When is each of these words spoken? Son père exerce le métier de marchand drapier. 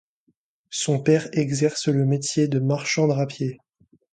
Son 0.71 0.99
père 0.99 1.29
exerce 1.31 1.87
le 1.87 2.07
métier 2.07 2.47
de 2.47 2.57
marchand 2.57 3.07
drapier. 3.07 3.59